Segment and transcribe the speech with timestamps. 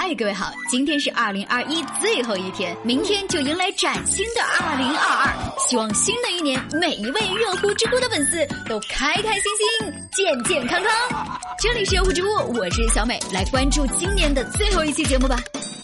[0.00, 5.58] 嗨，各位好，今天是二零二一最后一天，明天就迎来崭新的二零二二。
[5.58, 11.40] 希望新的一年，每一位热乎知乎的粉丝都开开心心、健健康康。
[11.58, 15.36] 这里是热乎知乎，我是小美，来关注今年的最后一期节目吧。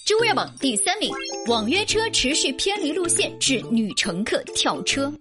[0.04, 1.12] 知乎热榜第三名，
[1.48, 5.12] 网约车持续偏离路线，致女乘客跳车。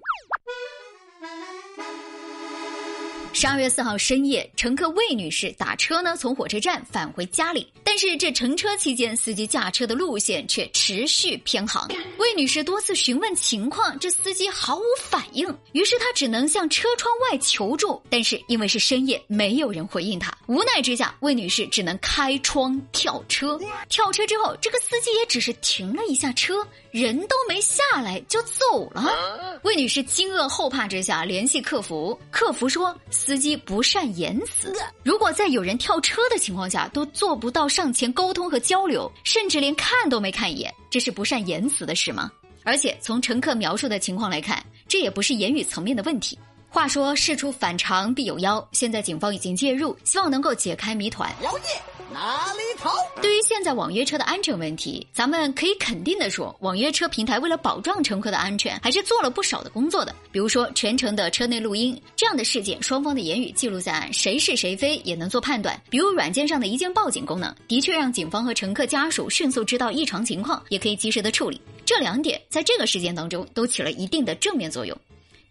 [3.44, 7.70] 十二月四号深夜，乘客魏女士打车呢，从火车站返回家里。
[7.84, 11.86] 但是这乘车期间，司机驾车的路线却持续偏航。
[12.20, 18.02] 魏女士多次询问情况，这司机毫无反应，于是她只能向车窗外求助。
[18.10, 20.34] 但是因为是深夜，没有人回应她。
[20.48, 23.60] 无奈之下，魏女士只能开窗跳车。
[23.90, 29.60] 跳车之后，这个司机也只是停了一下车，人都没下来就走了。
[29.64, 37.68] 魏女士惊愕后怕之下联系客服，客服说司司机不善言辞，如果在有人跳车的情况下都做不到。
[37.68, 42.32] 上前沟通和交流，甚至连看都没看一眼，这是不善言辞的事吗？
[42.64, 46.38] 而且从乘客描述的情况来看，这也不是言语层面的问题。
[46.74, 51.32] 话说事出反常必有妖，现在警方已经介入，希望能够解开谜团。
[51.44, 51.70] 妖孽
[52.12, 52.92] 哪里逃？
[53.22, 60.16] 对于现在网约车的安全问题，咱们可以肯定的说，网约车平台为了保障乘客的安全，还是做了不少的工作的。
[60.32, 65.80] 比如说全程的车内录音，这样的事件双方的言语记录在案，谁是谁非也能做判断。
[65.92, 71.62] 比如软件上的一键报警功能，的确让警方和乘客家属迅速知道异常情况，也可以及时的处理。
[71.86, 74.98] 这两点在这个事件当中都起了一定的正面作用。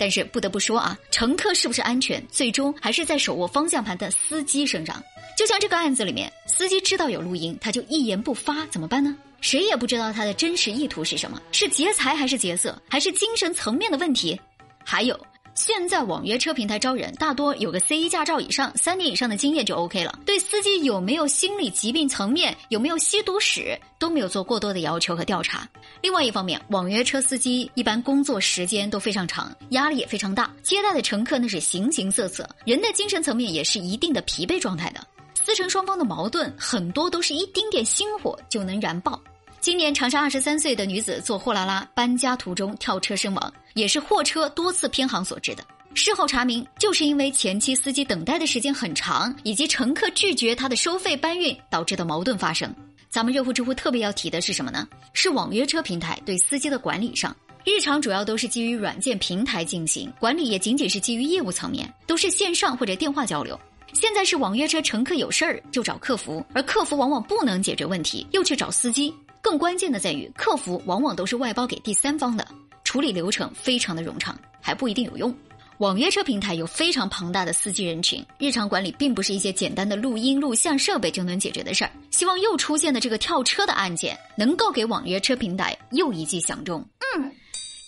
[0.03, 5.01] 但是不得不说啊，乘客是不是安全，最终还是在手握方向盘的司机身上。
[5.39, 9.17] 就像这个案子里面，司机知道有录音，他就一言不发，怎么办呢？
[9.41, 14.37] 谁也不知道他的真实意图是什么，是劫财还是劫色，还是精神层面的问题？
[14.85, 15.17] 还有。
[15.55, 20.19] 现在网约车平台招人，大多有个 C 一驾照以上、三年以上的经验就 OK 了。
[20.25, 25.69] 对司机有没有心理疾病层面、有没有吸毒史都没有做过多的要求和调查。
[26.01, 35.07] 另外一方面，网约车司机一般工作时间都非常长，压力也非常大，接待的乘客那是形形色色，人的精神层面也是一定的疲惫状态的。
[35.45, 39.21] 司乘双方的矛盾很多都是一丁点星火就能燃爆。
[39.63, 45.65] 今年长沙二十三岁的女子坐货拉拉搬家途中跳车身亡，也是货车多次偏航所致的。
[45.95, 52.75] 事后查明，就是因为前期司机等待的时间很长，以及乘客拒绝他的收费搬运导致的矛盾发生。
[53.09, 54.85] 咱们热乎知乎特别要提的是什么呢？
[55.13, 57.33] 是网约车平台对司机的管理上，
[57.65, 63.57] 日常主要都是基于软件平台进行管理，也仅仅是基于业务层面，都是线上或者电话交流。
[63.93, 69.15] 现在是网约车乘客有事儿就找客服，而客服往往不能解决问题，又去找司机。
[69.43, 72.47] 更关键的在于，客服往往都是外包给第三方的，
[72.85, 75.35] 处理流程非常的冗长，还不一定有用。
[75.79, 81.91] 网约车平台有非常庞大的司机人群，日常管理并不是一些简单的录音录像设备就能解决的事儿。
[82.13, 86.87] 希望又出现的这个跳车的案件，能够给网约车平台又一记响钟。
[87.17, 87.33] 嗯，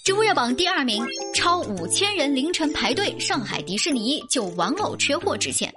[0.04, 5.72] 知乎热榜第二名，超五千人凌晨排队上海迪士尼就玩偶缺货致歉。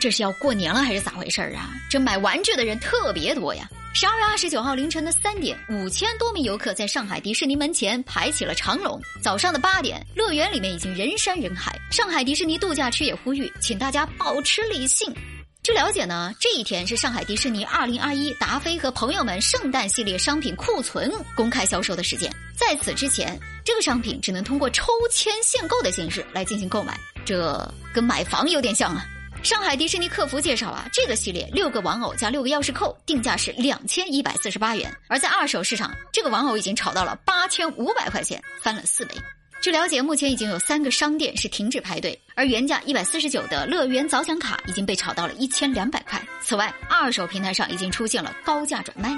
[0.00, 1.70] 这是要过年了还是咋回事儿啊？
[1.88, 3.70] 这买玩具的人特别多呀。
[3.94, 8.98] 十二月二十九号凌晨的三点，五千多名游客在上海迪士尼门前排起了长龙。
[9.20, 11.78] 早上的八点，乐园里面已经人山人海。
[11.90, 15.14] 上海迪士尼度假区也呼吁，请大家保持理性。
[15.62, 22.32] 据了解呢，这一天是上海迪士尼二零二一达菲和朋友们圣诞系列商品库存公开销售的时间。
[22.56, 29.06] 在此之前，这个商品只能通过抽签限购的形式来进行购买，这跟买房有点像啊。
[29.42, 34.88] 上海迪士尼客服介绍啊，这个系列六个玩偶加六个钥匙扣，定价是两千一百四十八元。
[35.08, 39.16] 而在二手市场，这个玩偶已经炒到了八千五百块钱，翻了四倍。
[39.60, 46.24] 据了解，目前已经有三个商店是停止排队，而原价一百四十九的乐园早享卡已经被炒到了一千两百块。
[46.40, 49.12] 此外，二手平台上已经出现了高价转卖。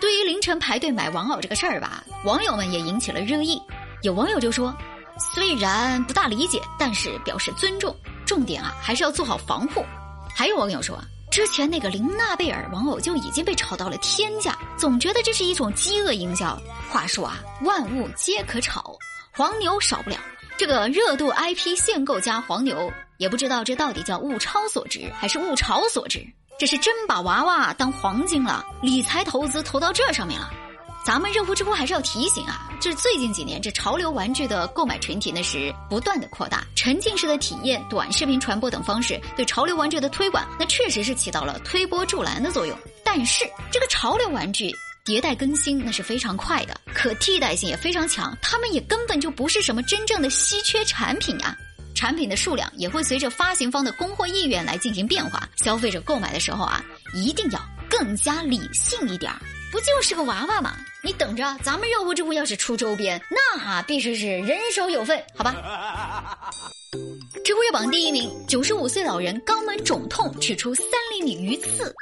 [0.00, 3.60] 对于凌晨排队买玩偶这个事儿吧，网友们也引起了热议。
[4.02, 4.74] 有网友就说，
[5.18, 7.94] 虽然不大理解，但是表示尊重。
[8.26, 9.82] 重点啊，还是要做好防护。
[10.34, 16.60] 还有网友说啊，之前那个玲娜贝尔玩偶就已经被炒到了天价，总觉得这是一种饥饿营销。
[16.90, 18.94] 话说啊，万物皆可炒，
[19.32, 20.18] 黄牛少不了。
[20.58, 26.26] 这个热度 IP 限购加黄牛，也不知道这到底叫物超所值还是物潮所值？
[26.58, 30.50] 这是真把娃娃当黄金了，理财投资投到这上面了。
[31.06, 42.76] 咱们热乎知乎还是要提醒啊，就是最近几年这潮流玩具的购买群体那是不断的扩大，沉浸式的体验、短视频传播等方式对潮流玩具的推广，那确实是起到了推波助澜的作用。
[43.04, 44.68] 但是这个潮流玩具
[45.04, 51.56] 迭代更新那是非常快的，可替代性也非常强，他们也根本就不是什么真正的稀缺产品呀。
[51.94, 56.82] 产品的数量也会随着发行方的供货意愿来进行变化，消费者购买的时候啊，
[57.14, 57.60] 一定要。
[57.88, 59.40] 更加理性一点儿。
[59.72, 60.76] 不就是个娃娃吗？
[61.02, 65.54] 你等着，咱们热乎知乎要是出周边，那必须是人手有份，好吧？
[67.44, 71.94] 知乎热榜第一名，九十五岁老人肛门肿痛，取出三厘米鱼刺。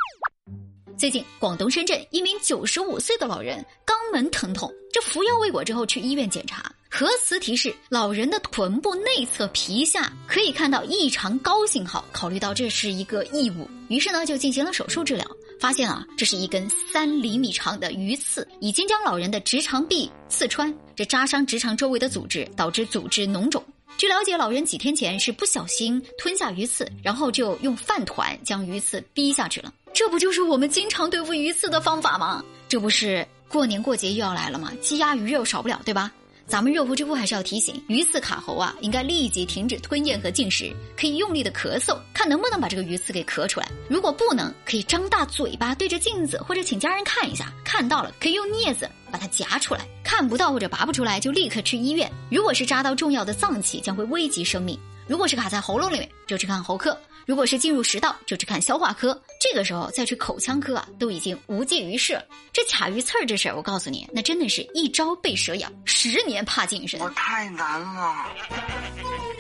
[0.96, 15.26] 最近，广东深圳一名九十五岁的老人肛门疼痛，这服药未果之后去医院检查，核磁提示老人的臀部内侧皮下可以看到异常高信号，考虑到这是一个异物，于是呢就进行了手术治疗，
[15.60, 23.64] 发现啊这是一根三厘米长的鱼刺，已经将老人的直肠壁刺穿，这扎伤直肠周围的组织，导致组织脓肿。
[23.96, 29.72] 据了解，老人几天前是不小心吞下鱼刺，然后就用饭团将鱼刺逼下去了。
[29.92, 32.44] 这不就是我们经常对付鱼刺的方法吗？
[32.68, 34.72] 这不是过年过节又要来了吗？
[34.80, 36.12] 鸡鸭鱼肉少不了，对吧？
[36.46, 43.69] 咱们热乎知乎还是要提醒，鱼刺卡喉啊，应该立即停止吞咽和进食，可以用力的咳嗽，看能不能把这个鱼刺给咳出来。
[43.88, 52.11] 如果不能，可以张大嘴巴对着镜子或者请家人看一下，看到了可以用镊子把它夹出来，看不到或者拔不出来就立刻去医院。
[52.31, 54.79] 如果是扎到重要的脏器，将会危及生命。
[55.06, 56.96] 如果是卡在喉咙里面，就去看喉科；
[57.26, 59.20] 如果是进入食道，就去看消化科。
[59.38, 62.25] 这个时候再去口腔科啊，都已经无济于事了。
[62.55, 65.70] 这卡鱼刺儿这事儿，我告诉你，那真的是一朝被蛇咬，
[66.10, 67.00] 十年怕井绳。
[67.00, 68.14] 我太难了。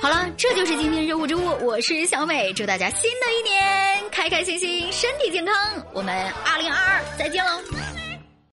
[0.00, 5.54] 好了，这就是今天热乎之物，我是小美，祝大家新的一年开开心心，身体健康。
[5.92, 7.60] 我们二零二二再见喽。